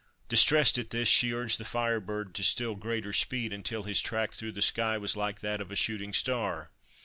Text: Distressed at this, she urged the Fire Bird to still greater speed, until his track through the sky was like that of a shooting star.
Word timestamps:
Distressed 0.29 0.79
at 0.79 0.89
this, 0.89 1.07
she 1.07 1.31
urged 1.31 1.59
the 1.59 1.63
Fire 1.63 1.99
Bird 1.99 2.33
to 2.33 2.43
still 2.43 2.73
greater 2.73 3.13
speed, 3.13 3.53
until 3.53 3.83
his 3.83 4.01
track 4.01 4.33
through 4.33 4.53
the 4.53 4.61
sky 4.63 4.97
was 4.97 5.15
like 5.15 5.41
that 5.41 5.61
of 5.61 5.71
a 5.71 5.75
shooting 5.75 6.11
star. 6.11 6.71